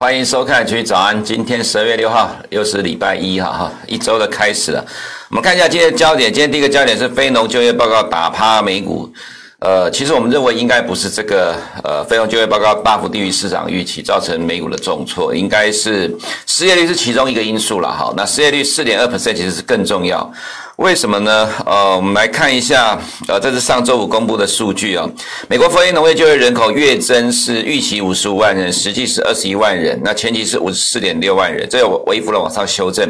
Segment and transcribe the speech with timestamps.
[0.00, 4.86] 欢迎收看群早安，今天十二月六号，又是礼拜一哈哈，一周的开始了。
[5.28, 9.12] 我们看一下今天的焦点，今天第一个焦点是非农就业报告打趴美股。
[9.58, 18.14] 呃，其实我们认为应该不是这个呃非农就业报告大幅低于市场预期造成美股的重挫，应该是失业率是其中一个因素了哈。
[18.16, 20.32] 那失业率四点二 percent 其实是更重要。
[20.78, 21.48] 为什么呢？
[21.66, 22.96] 呃，我们来看一下，
[23.26, 25.04] 呃，这是上周五公布的数据啊。
[25.48, 30.00] 美国非农业就业人口月增是预期五十五万人，实际是二十一万人。
[30.04, 33.04] 那前期是五十四点六万人，这有微幅的往上修正。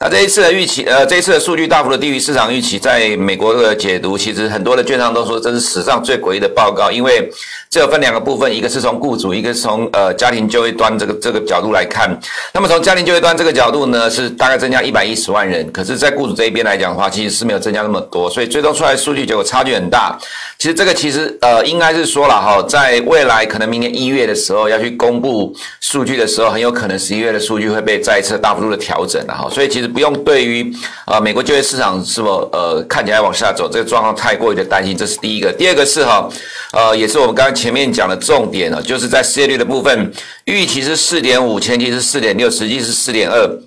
[0.00, 7.30] 那这一次的预期，呃，这一次的数据大幅的低于市场预期，在美国的解读，其实很多的券商都说这是史上最诡异的报告，因为
[7.70, 12.18] 这分两个部分，一个是从雇主，一个是从呃家庭就业端这个这个角度来看。
[12.52, 20.18] 那么从家庭就业端这个角度呢，是大概增加一百一十万人，可是，在雇主这一边来讲的话，其实是没有增加那么多，所以最终出来数据结果差距很大。
[20.58, 29.50] 其实这个其实呃应该是说了哈，在未来可能明年一月的时候要去公布数据的时候，很有可能十一月的数据会被再一次大幅度的调整了哈。
[29.50, 30.72] 所以其实不用对于
[31.06, 35.52] 呃美国就业市场是否呃看起来往下走这个状况太过于的担心，这是第一个。
[35.52, 36.28] 第二个是哈
[36.72, 40.12] 呃也是我们刚刚前面讲的重点了，就是在失业率的部分，
[40.44, 43.58] 预期是四点五，前期是四点六，实际是四点二。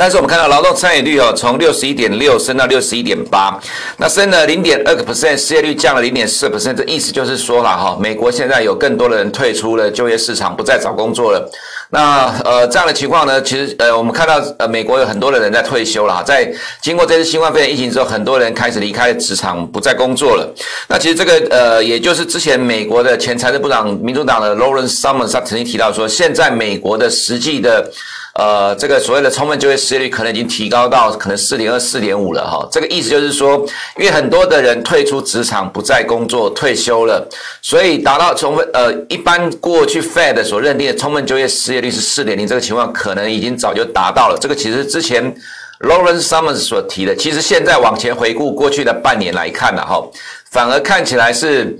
[0.00, 3.60] 但是我们看到劳动参与率哦，从六十一点六升到六十一点八，
[3.98, 11.50] 那升了零点二个 percent，失业率降了零点四 percent，这意思就是说了哈，美国现在有更多的人退出了就业市场，不再找工作了。
[11.90, 16.50] 那呃这样的情况呢，其实呃我们看到呃美国有很多的人在退休了哈，在
[16.80, 20.50] 经过这次新冠肺炎疫情之后，很多人开始离开职场，不再工作了。
[20.88, 27.90] 那其实这个呃也就是之前美国的前财政部长民主党的 Lawrence Summers 曾经提到说，现在美国的实际的。
[28.34, 32.66] 呃，这个所谓的充分就业失业率可能已经提高到可能四点二、四点五了哈。
[32.70, 33.56] 这个意思就是说，
[33.98, 37.28] 因为很多的人退出职场，不再工作，退休了，
[37.60, 44.38] 所以达到充分呃，一般过去 Fed 所认定的充分就业失业率是四点零，这个情况可能已经早就达到了。
[44.40, 45.34] 这个其实之前
[45.80, 50.02] Lawrence Summers 所提的，其实现在往前回顾过去的半年来看了哈，
[50.50, 51.78] 反而看起来是。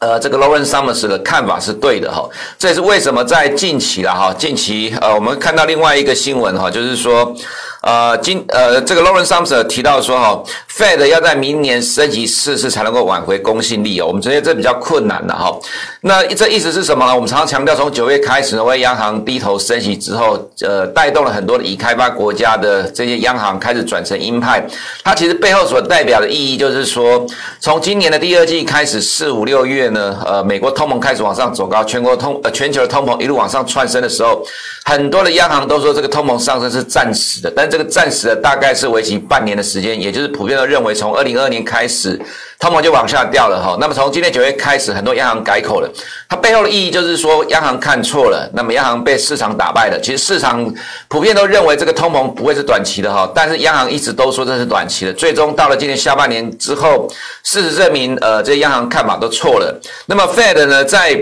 [0.00, 2.28] 呃，这个 Lauren Summers 的看法是对的哈，
[2.58, 7.34] 这也是为什么在近期了哈，近期呃，我们看到另外一个新闻哈，就是说。
[7.82, 10.42] 呃，今呃，这个 Lawrence Summers 提到说，哈
[10.76, 14.06] ，Fed 要在明年升级四次才能够挽回公信力哦。
[14.06, 15.58] 我们觉得这比较困难的哈。
[16.02, 17.14] 那这意思是什么呢？
[17.14, 24.62] 我们常常强调，从九月开始呢，为央行低头升级之后，呃，带动了很多的已开发国家的这些央行开始转成鹰派。
[25.02, 27.24] 它其实背后所代表的意义就是说，
[27.60, 34.42] 从今年的第二季开始，四五六月呢，呃，美国通膨开始往上走高，全国通呃全球的通膨一路往上窜升的时候，
[34.84, 42.20] 很多的央行都说这个通膨上升是暂时的，但这个暂时的大概是为期半年的时间，也就是普遍都认为从二零二二年开始，
[42.58, 43.76] 通膨就往下掉了哈。
[43.80, 45.88] 那么从今年九月开始，很多央行改口了，
[46.28, 50.00] 它背后的意义就是说央行看错了，那么央行被市场打败了。
[50.00, 50.70] 其实市场
[51.08, 57.08] 普遍都认为这个通膨不会是短期的哈，但是央行一直都说这是短期的，最终到了今年下半年之后，
[57.44, 59.80] 事实证明，呃，这些央行看法都错了。
[60.06, 61.16] 那么 Fed 呢，在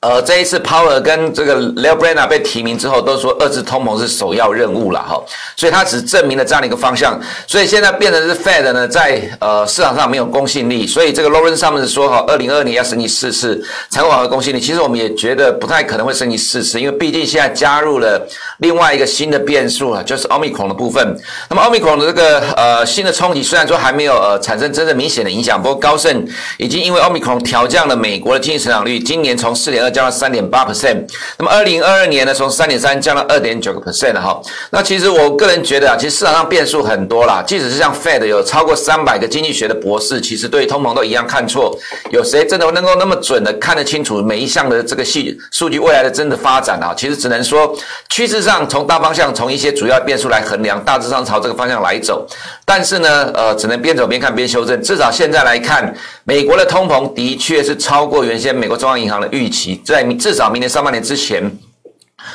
[0.00, 5.20] 呃，这一次 Power 跟这个 Leobrana 被提名之后，都说遏制通膨是首要任务了哈，
[5.56, 13.60] 所以他只证明了这样的一个方向，所以现在变成是 Fed 呢在呃市场上没有公信力，所以这个 Lauren 上面说哈，二零二二年要升息四次
[13.90, 18.24] 才会挽回公信力，其实我们也觉得不太可能会升息四次，因为毕竟现在加入了
[18.58, 21.20] 另外一个新的变数啊，就是 Omicron 的部分。
[21.50, 26.24] 那么 Omicron 的这个呃新的冲击虽然说还没有呃产生真正明显的影响，不过高盛
[26.56, 29.88] 已经因为 Omicron 调降了美国的经济成长率，今年从四点二。
[29.88, 31.02] 降到三点八 percent，
[31.38, 34.38] 那么二零二二年呢，从三点三降到二点九个 percent 哈。
[34.70, 37.42] 那其实我个人觉得啊，其实市场上变数很多啦。
[37.44, 41.74] 即使是像 Fed 有超过三百个经济学的博士，其实对通膨都一样看错。
[42.10, 46.92] 有谁真的能够那么准的看得清楚每一项的这个细数据未来的真的发展啊？
[46.94, 47.74] 其实只能说
[48.10, 52.26] 趋势上从大方向从一些主要变数来衡量，大致上朝这个方向来走。
[52.64, 54.82] 但是呢，呃，只能边走边看边修正。
[54.82, 59.82] 至少现在来看，美国的通膨的确是超过原先美国中央银行的预期。
[59.84, 61.44] 在至少明年上半年之前，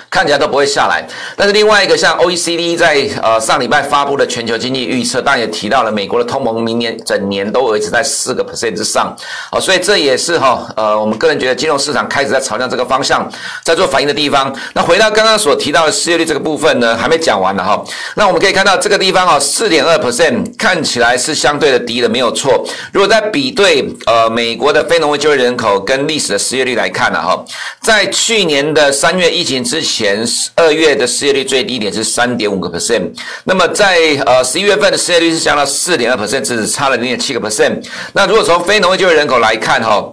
[0.09, 1.03] 看起来都不会下来，
[1.35, 9.15] 但是另外一个像 OECD 在呃上礼拜发布的全球经济预测，当然也提到了美国的通膨明年整年都维持在四个 percent 之上，
[9.51, 13.29] 哦，所以这也是哈呃我们个人觉得金融市场开始在朝向这个方向
[13.63, 14.53] 在做反应的地方。
[14.73, 17.83] 那回到刚刚所提到的失业率这个部分呢，还没讲完呢哈。
[18.15, 22.65] 那我们可以看到这个地方哈四点二 percent 看起来是相对的低的，没有错。
[22.91, 27.43] 如果在比对呃美国的非农业就业人口跟历史的失业率来看呢哈，
[27.81, 30.25] 在去年的三月疫情之前。
[30.25, 33.11] 十二月的失业率最低点是三点五个 percent，
[33.43, 37.85] 那么在呃十一月份的失业率是降到四点二 percent，只差了零点七个 percent。
[38.13, 40.11] 那如果从非农业就业人口来看哈。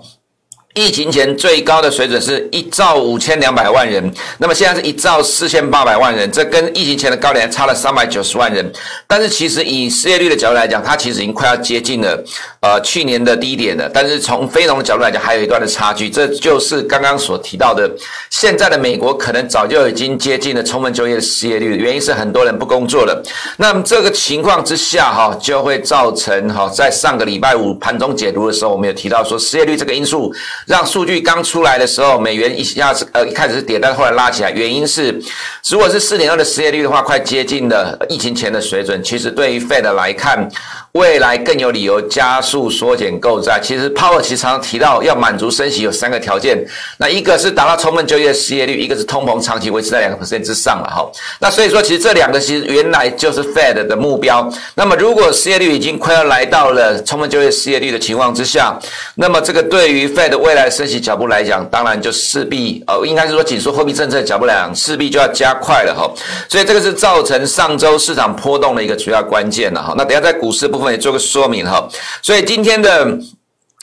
[0.80, 8.72] 疫情前最高的水准是一兆五千两百万人，那么现在是一兆四千八百万人，这跟疫情前的高点差了三百九十万人。
[9.06, 12.24] 但是其实以失业率的角度来讲，它其实已经快要接近了
[12.60, 13.90] 呃去年的低点了。
[13.92, 16.08] 但是从非农的角度来讲，还有一段的差距。
[16.08, 17.90] 这就是刚刚所提到的，
[18.30, 23.22] 现在的美国可能早就已经接近了充分就业的失业率，原因是很多人不工作了。
[23.58, 30.32] 那么这个情况之下哈，就会造成哈，在上个礼拜五盘中解读的时候，我们有提到说失业率这个因素。
[30.70, 35.20] 让数据刚出来的时候，美元一下子呃一开始是跌，但后来拉起来，原因是
[35.68, 39.02] 如果是四点二的失业率的话，快接近了疫情前的水准。
[39.02, 40.48] 其实对于 Fed 来看，
[40.92, 43.60] 未来更有理由加速缩减购债。
[43.62, 46.66] 其实 Powell 其实常常提到要满足升息有三个条件，
[46.98, 51.08] 那一个是达到充分就业失业率，一个是通膨长期维持在两个 percent 之上了哈。
[51.38, 54.50] 那所以说，其实这两个其实原来就是 Fed 的目标。
[54.74, 58.76] 那么如果失业率已经快要来到了充分就业失业率的情况之下，
[59.14, 66.10] 那么这个对于 Fed 未来升息脚步来讲，当然就势必呃，应该是说紧缩货币政策的脚步来讲，势必就要加快了哈。
[66.48, 69.94] 所以这个是造成上周市场波动的一个主要关键了哈。
[69.96, 70.79] 那等下在股市部。
[70.80, 71.88] 部分也做个说明哈，
[72.22, 73.18] 所以今天的。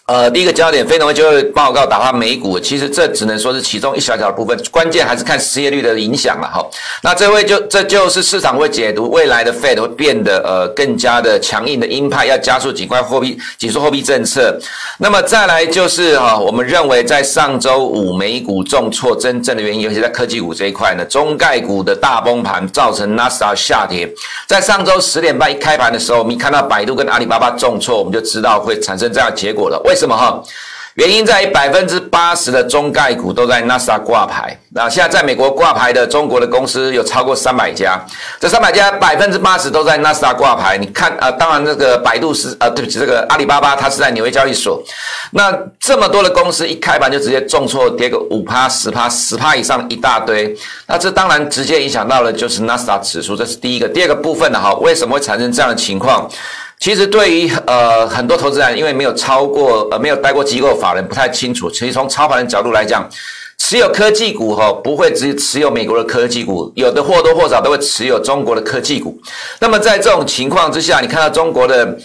[0.07, 6.65] 呃，第一个焦点，非农就业报告打发美股，其实这只能说是其中一小小的部分，关键还是看失业率的影响了哈。
[7.03, 14.57] 那这位就这就是市场会解读未来的 Fed 会变得呃更加的强硬的鹰派，要加速紧快货币紧缩货币政策。
[14.97, 24.09] 那么再来就是哈，我们认为在上周五美股重挫真正的原因，尤其在科技股这一块呢，中概股的大崩盘造成纳斯达克下跌。
[24.47, 29.77] 在上周十点半一开盘的时候，我们一看到百度跟阿里巴巴重挫，我们就知道会产生这样结果了。
[29.83, 30.41] 为什么哈？
[30.93, 34.59] 原因在于百分之八十的中概股都在纳斯达克挂牌。
[34.69, 38.03] 那现在在美国挂牌的中国的公司有超过三百家，
[38.39, 40.75] 这三百家百分之八十都在纳斯达克挂牌。
[40.75, 44.81] 你看啊、呃，当然这个百度是呃，对不起，这个阿里巴巴它是在纽约交易所。
[45.29, 50.57] 那这么多的公司一开盘就直接重挫，跌个五趴、十趴、十趴以上一大堆。
[50.87, 53.87] 那这当然直接影响到了就是纳斯达克指数，这是第一个。
[53.87, 56.27] 第二个部分呢，哈，为什么会产生这样的情况？
[56.79, 61.69] 其实对于呃很多投资人，因为没有超过呃没有待过机构法人，不太清楚。
[61.69, 63.07] 其实从操盘的角度来讲，
[63.57, 69.19] 持有科技股哈，不会只持有美国的科技股，有的或多或少都会持有中国的科技股。
[69.59, 71.97] 那么在这种情况之下，你看到中国的。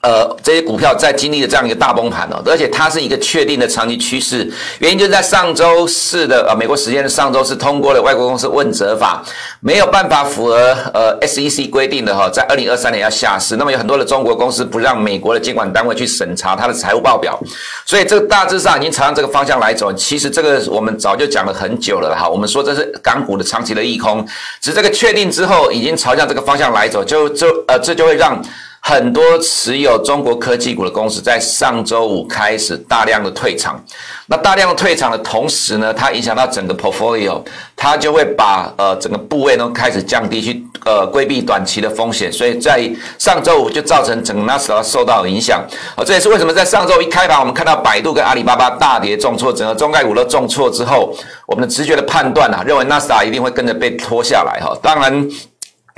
[0.00, 4.48] 呃，这些股票在经历了这样一个大崩盘哦，而且它是一个确定的长期趋势。
[4.78, 9.20] 原因就是在上周四的呃美国时间的上周是通过了外国公司问责法，
[9.58, 10.56] 没有办法符合
[10.94, 13.56] 呃 SEC 规定的哈，在二零二三年要下市。
[13.56, 17.36] 那么有很多的中国公司不让美国的监管单位去审查它的财务报表，
[17.84, 19.92] 所以这个大致上已经朝向这个方向来走。
[19.92, 24.24] 其实这个我们早就讲了很久了哈，我们说这是港股的长期的利空，
[24.60, 28.40] 只是这个确定之后已经朝向这个方向来走，就就呃这就会让。
[28.80, 33.78] 很多持有中国科技股的公司在上周五开始大量的退场，
[34.26, 37.42] 那大量的退场的同时呢，它影响到整个 portfolio，
[37.76, 45.62] 它就会把呃整个部位呢开始降低，去呃规避短期的风险，所以在上周五就造成整个纳斯达受到影响。
[45.94, 51.14] 哦，这也是为什么在上周一开盘，我们看到百度跟阿里巴巴大跌重挫，整个中概股都重挫之后，
[51.46, 54.74] 我们的直觉的判断啊，认为纳斯达一定会跟着被拖下来哈。
[54.80, 55.28] 当然。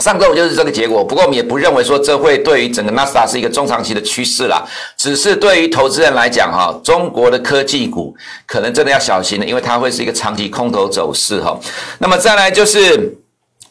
[0.01, 4.65] 上周五就是这个结果，不过我们也不认为说这会对于整个纳斯达是一个中长期的趋势啦，
[4.97, 8.15] 只是对于投资人来讲哈，中国的科技股
[8.47, 11.57] 可能真的要小心了，因为它会是一个长期空头走势哈。
[11.99, 13.17] 那么再来就是。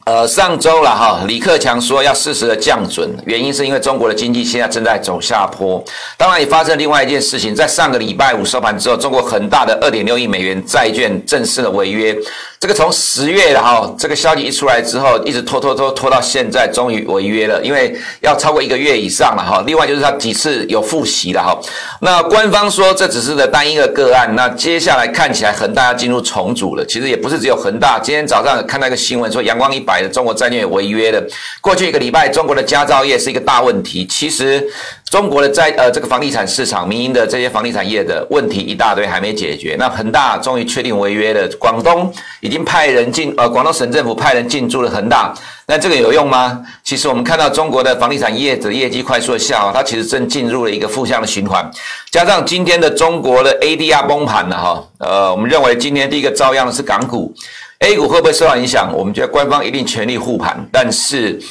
[0.05, 5.83] 呃，上周了哈，李克强说要适时的降准，原因是因为中国的经济现在正在走下坡。
[6.17, 12.17] 当然也发生另外一件事情，在上个礼拜五收盘之后，中国很大的二点六亿美元债券正式的违约。
[12.61, 19.63] 这个从十月了哈，这个消息一出来之后，一直拖拖拖拖到现在，终于违约了，因为要超过一个月以上了哈。
[19.65, 21.57] 另外就是他几次有复习了哈。
[22.01, 26.85] 那官方说这只是个单一的个案，那接下来看起来恒大要进入重组了。
[26.85, 30.09] 其实也不是只有恒大，今天早上看到一个新闻说阳光一百的。
[30.09, 31.23] 中国债券也违约了。
[31.61, 34.05] 过去一个礼拜，中国的佳兆业是一个大问题。
[34.05, 34.61] 其实
[35.09, 39.75] 中国的在呃这个房地产市场，民营的这些房地产业的问题一大堆还没解决。
[39.79, 45.33] 那恒大终于确定违约了，广东已经派人进呃广东省政府派人进驻了恒大，
[45.65, 46.63] 那这个有用吗？
[46.83, 51.67] 其实我们看到中国的房地产业的业绩快速的下滑，它其实正进入了一个负向的循环。
[52.11, 57.33] 加上今天的中国的 ADR 崩盘了哈，呃，我们认为今天第一个遭殃的是港股
[57.79, 58.93] ，A 股会不会受到影响？
[58.95, 61.41] 我们觉得官方一定全力护盘，但是。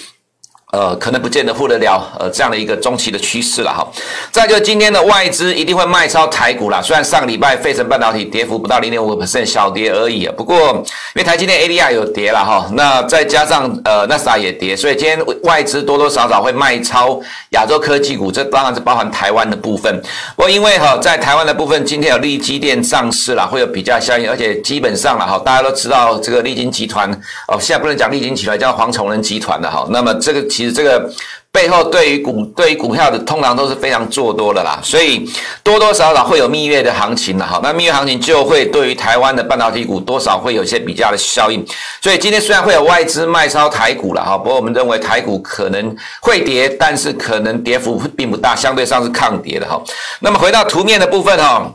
[0.71, 3.87] 呃，可能不见得付得了呃这样的一个中期的趋势了哈。
[4.31, 10.85] 再就今天的外资一定会卖超台股啦，虽然上个礼拜费城半导体跌幅不到零点五个 percent 小跌而已啊，不过因
[11.15, 17.19] 为台积电 ADR 有跌了哈，那再加上呃纳斯达也跌，所以今天外资多多少少会卖超
[17.53, 19.99] 亚洲科技股，这当然是包含台湾的部分。
[20.37, 27.11] 不过因为哈在台湾的部分，今天有利基电上市了，会有比较效应，而且基本上了哈，大家都知道这个力晶集团
[27.47, 30.47] 哦，现在不能讲力晶集团，叫黄崇仁集团的哈，那么这个。
[30.59, 31.09] 其实这个
[31.53, 35.25] 背后对于股对于股票的通常都是非常做多的啦，所以
[35.62, 37.61] 多多少少会有蜜月的行情了哈。
[37.62, 41.65] 那蜜月行情就会对于台湾的半导体股多少会有一些比较的效应。
[42.03, 49.81] 所以今天虽然会有外资卖超台股了哈，不过我们认为台股可能会跌，但是可能跌幅并不大，相对上是抗跌的哈。
[50.19, 51.73] 那么回到图面的部分哈。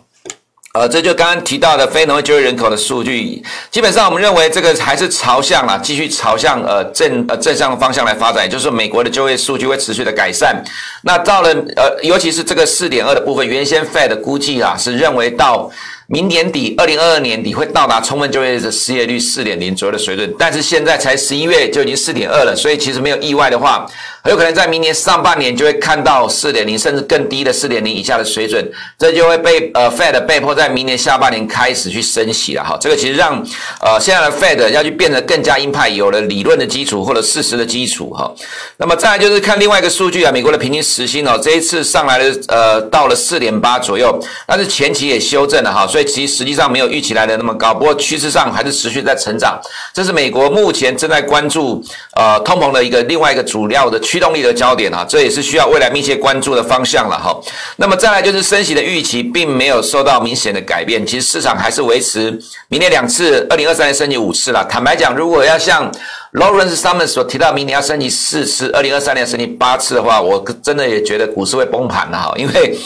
[0.73, 10.63] 呃，这就刚刚提到的非农业就业人口的数据，基本上我们认为这个还是朝向啊，继续朝向呃正呃正向的方向来发展，也就是美国的就业数据会持续的改善。
[11.03, 15.71] 那到了呃，尤其是这个四点二的部分，原先 Fed 估计啊是认为到。
[16.07, 23.85] 明年底，二零二二年底会到达充分就业的失业率四点零左右的水准，但是现在才十一月就已经四点二了，所以其实没有意外的话，
[24.23, 28.65] 很有可能在明年上半年就会看到四点零甚至更低的四点零以下的水准，
[28.97, 33.45] 这就会被呃 Fed 被迫在明年下半年开始去升息了哈，这个其实让
[33.81, 38.33] 呃现在的 Fed 要去变得更加鹰派，有了理论的基础或者事实的基础哈。
[38.77, 45.85] 那么再来就是看另外一个数据啊，美国的平均时薪哦，这一次上来了呃到了四点八左右，但是前期也修正了哈。
[45.85, 49.59] 所以其实际上没有预期来的那么高，不过趋势上还是持续在成长。
[49.93, 51.83] 这是美国目前正在关注
[52.15, 57.35] 呃通膨的一个另外一个主要的驱动力的焦点啊，这也是需要未来密切关注的方向了哈。
[57.77, 64.63] 那么再来就是升息的预期并没有受到明显的改变，其实市场还是维持明年两次，二零二三年升级五次了。
[64.65, 65.91] 坦白讲，如果要像
[66.33, 72.77] Lawrence Summers 所提到明年要升级四次，二零二三年升级八次的话，我真的也觉得股市会崩盘了哈，因为。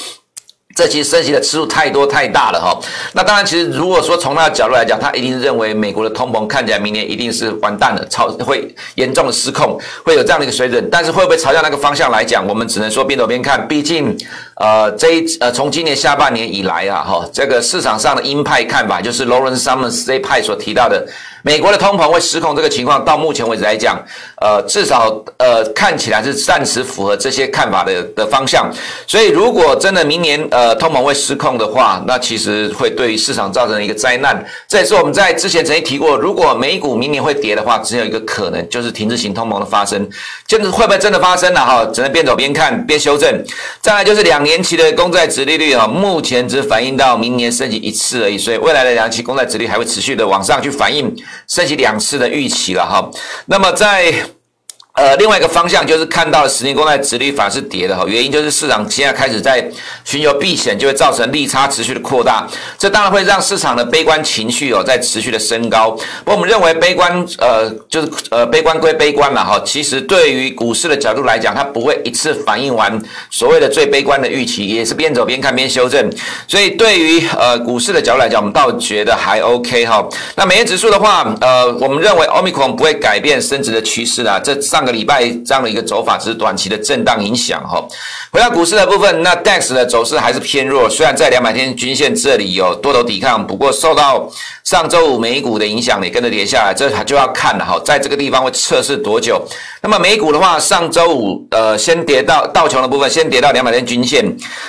[0.78, 2.80] 这其实升息的次数太多太大了哈，
[3.14, 10.88] 那当然，其实如果说从那个角度来讲，他一定认为美国的通膨看起来明年一定是完蛋了，超会严重的失控，会有这样的一个水准。
[10.92, 13.68] 但是会不会朝向那个方向来讲，我们只能说边走边看。
[13.68, 14.16] 毕竟，
[14.58, 21.04] 呃，这一呃从今年下半年以来啊，哈，这个市场上的鹰派看法就是 Lawrence Summers 这一派所提到的。
[21.48, 23.98] 美国的通膨会失控这个情况，到目前为止来讲，
[24.42, 28.70] 呃，至少呃看起来是暂时符合这些看法的的方向。
[29.08, 34.46] 所以，如果真的明年呃通膨会失控的话，那其实会对于市场造成一个灾难。
[34.68, 40.06] 这也是我们在之前曾经提过，如果美股明年会跌的话，只有一个可能，就是停滞型通膨的发生。
[40.46, 41.86] 就是会不会真的发生了哈？
[41.94, 43.42] 只能边走边看边修正。
[43.82, 51.16] 再来就是两年期的公债殖利率啊，目前只反映到明年升级一次而已，所以未来的两期公债殖利率还会持续的往上去反映。
[51.48, 53.10] 升息两次的预期了哈，
[53.46, 54.14] 那么在。
[54.98, 59.64] 呃，另外一个方向就是看到十年公债殖利率反是跌的哈，原因就是市场现在开始在
[60.04, 62.48] 寻求避险，就会造成利差持续的扩大，
[62.80, 65.92] 这当然会让市场的悲观情绪哦在持续的升高。
[66.26, 73.00] 不过我们认为悲观呃就是呃悲观归悲观了哈，其实对于股市的角度来讲，它不会一次反映完
[73.30, 76.12] 所谓的最悲观的预期，也是边走边看边修正。
[76.48, 80.04] 所以对于呃股市的角度来讲，我们倒觉得还 OK 哈。
[80.36, 84.87] 那美元指数的话，呃，我们认为 Omicron 不会改变升值的趋势啦，这上。
[84.88, 87.86] 个礼拜这样的一个走法只是短期的震荡影响哈。
[88.32, 94.32] 回到股市的部分，那 DAX 的走势还是偏弱，虽然在两百天均线这里有多头抵抗，不过受到
[94.68, 99.42] 上周五美股的影响也跟着跌下来，这就要看了哈，在这个地方会测试多久。
[99.82, 104.26] 那么美股的话，上周五呃先跌到道琼的部分，先跌到两百天均线。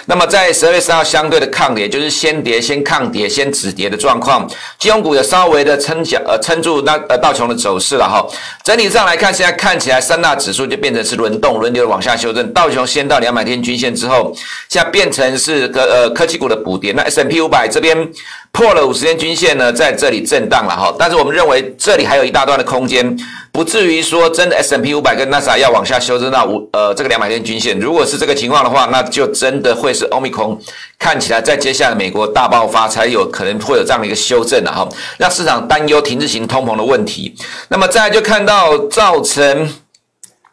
[0.07, 4.49] 那么在十二月三号相对的抗跌，就是先跌先抗跌先止跌的状况。
[4.79, 8.25] 金融股也稍微的撑脚呃撑住那呃道琼的走势了哈。
[8.63, 10.01] 整体上来看，现在看起来。
[10.01, 14.33] 三大指数就变成是轮动轮流往下修正，道琼先到两百天均线之后，
[14.69, 16.93] 现在变成是科呃科技股的补跌。
[16.93, 18.09] 那 S&P 五百这边
[18.59, 20.93] 破了五十天均线呢，在这里震荡了哈。
[20.99, 23.17] 但是我们认为这里还有一大段的空间，
[23.53, 27.79] 不至于说真的 S&P 五百跟纳斯达克要往下修正到五呃这个两百天均线。
[27.79, 30.59] 如果是这个情况的话，那就真的会是 Omicron
[30.99, 34.89] 看起来在接下来美国大爆发才有可能会有这样的一个修正了哈，
[35.19, 37.33] 让市场担忧停滞型通膨的问题。
[37.69, 39.73] 那么再就看到造成。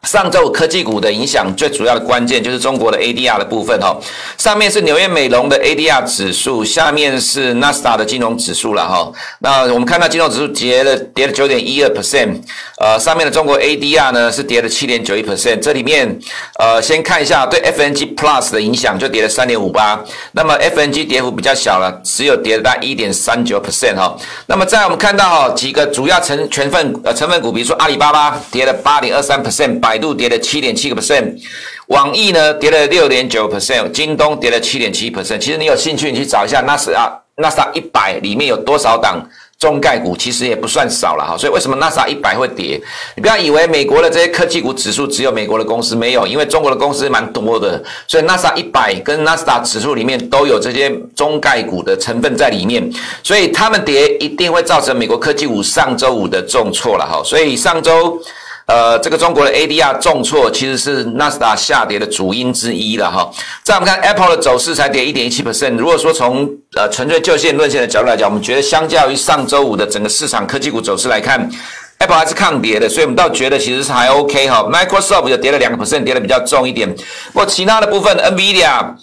[0.05, 3.97] 上周科技股的影响最主要的关键就是中国的 ADR 的部分哈，
[4.37, 9.11] 上面是纽约美龙的 ADR 指数，下面是纳斯达的金融指数了哈。
[9.39, 12.39] 那我们看到金融指数跌了跌了九点一二 percent，
[12.79, 15.59] 呃，上面的中国 ADR 呢是跌了七点九一 percent。
[15.59, 16.07] 这里面
[16.59, 19.99] 呃先看一下对 FNG Plus 的影响，就跌了三点五八。
[20.33, 24.15] 那么 FNG 跌幅比较小了，只有跌了大一点三九 percent 哈。
[24.45, 31.33] 那么在我们看到几个主要成成分呃成分股，比如说阿里巴巴跌了八点二三 percent，百百度跌了七点七个 percent，
[31.87, 35.37] 网易呢跌了六点九 percent，京东跌了七点七 percent。
[35.37, 39.25] 其实你有兴趣，你去找一下纳斯啊纳斯达一百里面有多少档
[39.57, 41.37] 中概股，其实也不算少了哈。
[41.37, 42.81] 所以为什么纳斯达一百会跌？
[43.15, 52.91] 你不要以为美国的这些科技股指数只有美国的公司没有，因为中国的公司蛮多的，所以纳斯达一百跟纳斯达指数里面都有这些中概股的成分在里面，
[53.23, 57.21] 所以他们跌一定会造成美国科技股上周五的重挫了哈。
[57.23, 58.19] 所以上周。
[58.67, 63.29] 呃，这个中国的 ADR 重挫，其实是纳斯达下跌的主因之一了哈。
[63.63, 65.77] 再我们看 Apple 的走势，才跌一点一七 percent。
[65.77, 71.49] 如果说从呃纯粹就线论线的角度来讲，我们觉得相较于上周五的整个市场科技股走势来看
[71.99, 74.63] ，Apple 还是抗跌的，所以我们倒觉得其实是还 OK 哈。
[74.63, 76.91] Microsoft 就跌了两个 percent，跌的比较重一点。
[77.33, 78.95] 不过其他的部分，NVIDIA。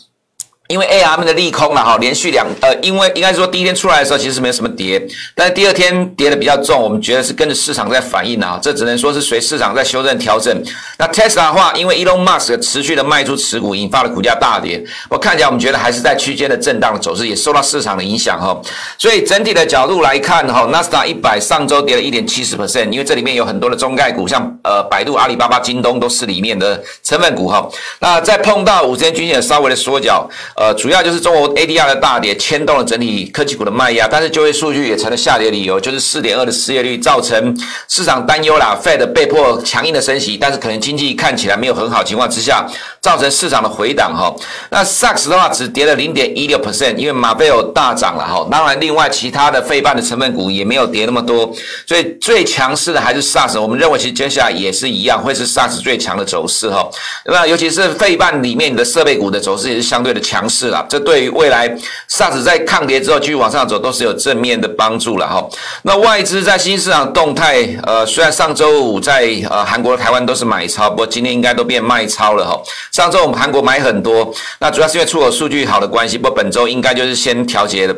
[0.73, 10.51] 因为 ARM 的利空了哈，连续两呃，因为应该说第一天出来的时候其实没有什么跌，但是第二天跌的比较重，我们觉得是跟着市场在反应啊，这只能说是随市场在修正调整。
[10.99, 14.83] 那 Tesla 的话，因为 Elon Musk 持续的卖出持股，引发了股价大跌。
[15.11, 18.59] 我看起来我们觉得还是在区间的震荡的走势，也受到市场的影响哈。
[18.97, 27.69] 所以整体的角度来看哈，纳斯达一百上周跌了一点七十 percent，因为这里面有很多的中概股，像呃百度、阿里巴巴、京东都是里面的成分股哈。
[28.01, 30.27] 那再碰到五天均线稍微的缩脚。
[30.63, 37.53] 呃主要就是中国 ADR 的大跌牵动了整体科技股的卖压，但是就业数据也成了下跌理由，就是四点二的失业率造成
[37.89, 42.65] 市场担忧啦，Fed 被迫强硬的升息，但是可能经济看起来没有很好情况之下，
[43.01, 44.33] 造成市场的回档哈。
[44.71, 48.47] 那 SAX 的话只跌了零点一六 percent，因为马贝尔大涨了哈。
[48.49, 51.53] 当然，另外其他的费半的成分股也没有跌那么多，
[51.89, 53.61] 所以最强势的还是 SARS。
[53.61, 56.89] 我们认为其实接下来也是一样，会是 SARS 最强的走势哈。
[57.25, 60.85] 那尤其是费半里面你的设备股的走势也是相对的强势了。
[60.89, 61.69] 这对于未来
[62.11, 65.47] SARS 在抗跌之后继续往上走都是有正面的帮助了哈。
[65.83, 72.61] 那外资在新市场动态，呃，虽然上周五在呃韩国、台湾都是买超，不过今天应该都变卖超了哈。
[72.93, 77.95] 上周我们韩国买很多，那主要是因为出口数据好的关系，不过本周应该就是先调节的。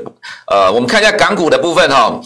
[0.47, 2.21] 呃，我们看一下港股的部分哈。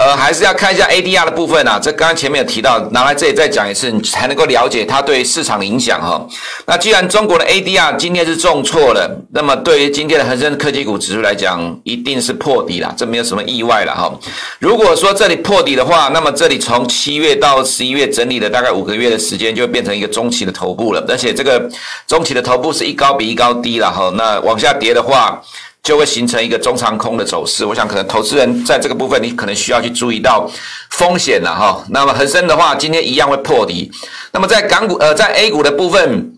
[0.00, 6.26] 呃，还是要看一下 ADR 的部分啊，这刚刚前面有提到，拿来这里再讲一次，你才能够了解它对市场的影响哈。
[6.64, 14.10] 那既然中国的 ADR 今天是重挫了，那么对于今天的恒生科技股指数来讲，一定是破底了，这没有什么意外了哈。
[14.58, 21.68] 如果说这里破底的话，那么这里从七月到十一月整理了大概五个月的时间，就会变成一个中期的头部了，而且这个
[22.06, 24.10] 中期的头部是一高比一高低了哈。
[24.16, 25.38] 那往下跌的话，
[25.82, 30.48] 就会形成一个中长空的走势，我想可能投资人在这个部分，你可能需要去注意到
[30.90, 31.82] 风险了哈。
[31.88, 33.90] 那么恒生的话，今天一样会破底。
[34.32, 36.32] 那么在港股呃，在 A 股的部分，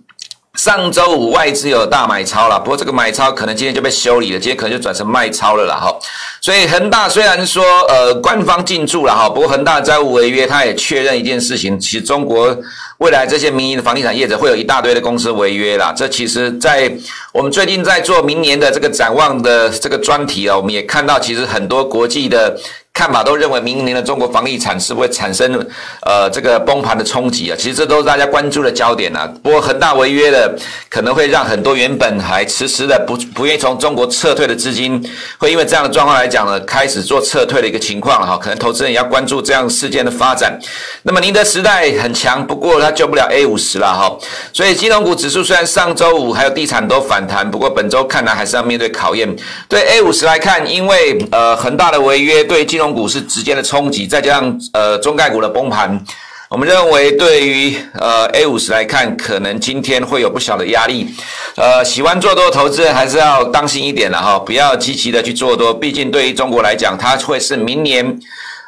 [0.63, 5.93] 上周五外资有大买超了，不过这个买超可能今天就被修理了，今天可能就转成卖超了啦哈。
[6.41, 12.57] 所以恒大虽然说呃官方进驻了哈，不过恒大债务违约，他也确认一件事情，其实中国。
[12.99, 16.89] 未来这些民营的房地产业者会有一大堆的公司违约啦，这其实，在
[17.33, 22.57] 我们最近在做明年的这个展望的这个专题啊，我们也看到，其实很多国际的。
[22.95, 25.67] 看法都认为明年的中国房地产是不会产生
[26.03, 29.27] 呃这个崩盘的冲击啊，其实这都是大家关注的焦点啊。
[29.43, 30.55] 不过恒大违约的
[30.91, 35.03] 可能会让很多原本还迟迟的不不愿意从中国撤退的资金，
[35.39, 38.37] 会因为这样的状况来讲呢，开始做撤退的一个情况了哈。
[38.37, 40.57] 可能投资人也要关注这样事件的发展。
[41.03, 44.15] 那么宁德时代很强，不过它救不了 A 五十了哈。
[44.53, 49.35] 所以金融股指数虽然上周五还有地产都反弹，不过本周看来还是要面对考验。
[49.67, 56.05] 对 A 五十来看，因为呃恒大的违约对金融中股是直接的冲击，再加上呃中概股的崩盘，
[56.51, 61.07] 我们认为对于呃 A 五十来看，可能今天会有不小的压力。
[61.55, 65.73] 呃，喜欢做多投资人还是要当心一点了哈，不要积极的去做多。
[65.73, 68.19] 毕竟对于中国来讲，它会是明年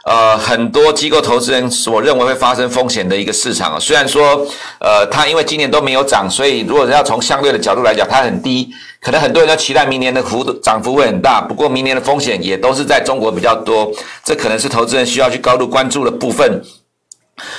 [0.04, 3.78] 呃很多机构投资人所认为会发生风险的一个市场啊。
[3.78, 4.46] 虽然说
[4.78, 8.70] 呃它因为今年都没有涨，所以如果要从相对的角度来讲，它很低。
[9.00, 13.92] 可能很多人都期待明年的幅度涨幅会很大，不过明年的风险也都是在中国比较多，
[14.24, 16.62] 这可能是投资人需要去高度关注的部分。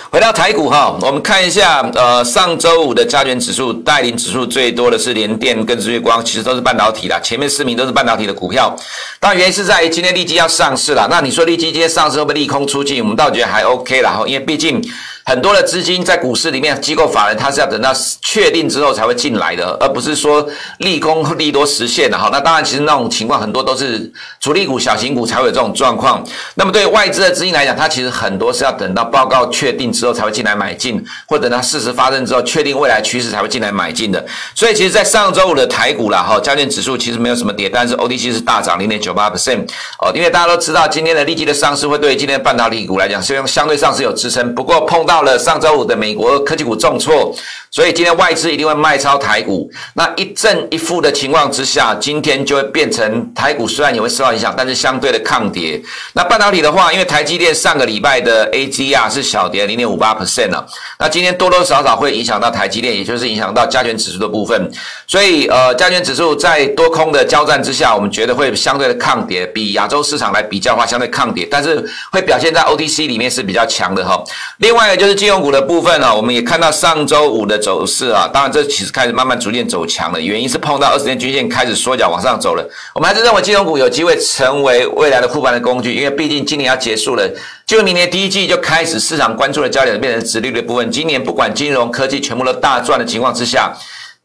[0.10, 8.74] 回到台股哈，我们看一下，呃，上周五的加权指数带领指数最多的是联电跟日月光，其实都是半导体啦，前面四名都是半导体的股票。
[9.20, 13.02] 但原因是在于今天立基要上市了，那你说立基今天上市会不会利空出尽？
[13.02, 14.82] 我们倒觉得还 OK 了哈，因为毕竟。
[15.26, 22.30] 很多的资金在股市里面，机构法人他是要等到确定之后才会进来的，而不是说利空利多实现的哈。
[22.32, 26.24] 那当然，其实那种情况很多都是主力股、小型股才会有这种状况。
[26.54, 34.24] 那么对外资的资金来讲，它其实很多是要等到报告确定之后才会进来买进，或等到事实发生之后确定未来趋势才会进来买进的。
[34.54, 39.68] 所以，其实，在上周五的台股啦哈，加权指数其实没有什么跌，但是 ODC 是大涨零点九八 percent
[40.00, 47.34] 哦，因为大家都知道今天的立积的上市会对今天的半导体股来讲，虽然相对上是有支撑，不过碰到到了上周五的美国科技股重挫，
[47.72, 49.72] 所以今天外资一定会卖超台股。
[49.94, 55.82] 那一正一负的情况之下，今天就会变成台股虽然也会受到影响，但是相对的抗跌。
[56.12, 60.68] 那半导体的话，因为台积电上个礼拜的 A G R 是小跌零点五八 percent 了，
[61.00, 64.70] 那今天多多少少会影响到台积电，也就是影响到加权指数的部分。
[65.08, 74.22] 所以呃，加权指数在多空的交战之下，我们觉得会相对的抗跌，比亚洲市场来比较的话，相对抗跌，但是会表现在 OTC 里面是比较强的哈。
[74.58, 82.68] 另外就金融股的部分啊，我们也看到上周五的走势啊，当然这其实开始慢慢逐渐走强了，原因是碰到二十天均线开始缩脚往上走了。
[82.94, 87.30] 我们还是认为金融股有机会成为未来的护盘的工具，因为毕竟今年要结束了，
[87.66, 90.90] 就明年第一季就开始市场关注的焦点变成殖利率的部分。
[90.90, 93.72] 今年不管金融科技全部都大赚的情况之下。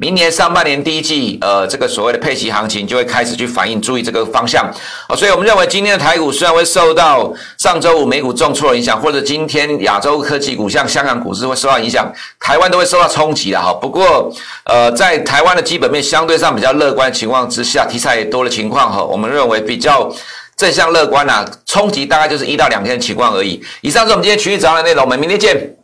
[0.00, 4.64] 明年上半年第一季，呃，这个所谓的配息行情就会开始去反映，注意这个方向。
[5.10, 13.74] 哦，所以我们认为今天的台股虽然会受到上周五美股重挫影响，或者今天亚洲科技股像香港股市会受到影响，台湾都会受到冲击的哈。
[13.74, 14.32] 不过，
[14.64, 20.10] 呃，在台湾的基本面相对上比较乐观的情况之下，题材也多的情况哈，我们认为比较
[20.56, 23.62] 正向乐观啊，冲击大概就是一到两天的情况而已。
[23.82, 25.76] 以上是我们今天群益早上的内容，我们明天见。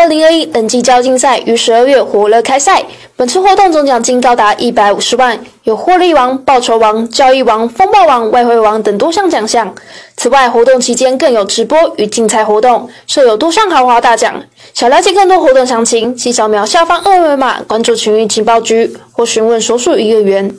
[0.00, 2.82] 二零二一等级交竞赛于十二月火热开赛，
[3.16, 9.74] 本次活动总奖金高达一百五十万，有获利王、报酬王、交易王、风暴王、外汇王等多项奖项。
[10.16, 14.42] 此外，活动期间更有直播与竞猜活动，设有多项豪华大奖。
[14.72, 20.50] 想了解更多活动详情，请扫描下方二维码关注群益情报局或询问所属营业员。